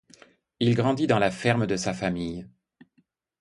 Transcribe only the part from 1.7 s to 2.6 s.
sa famille.